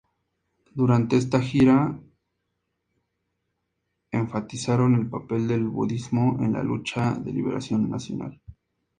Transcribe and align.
Durante 0.73 1.15
esta 1.15 1.39
gira, 1.41 2.01
enfatizaron 4.09 4.95
el 4.95 5.07
papel 5.07 5.47
del 5.47 5.65
budismo 5.65 6.39
en 6.43 6.53
la 6.53 6.63
lucha 6.63 7.13
de 7.19 7.31
liberación 7.31 7.87
nacional. 7.87 8.41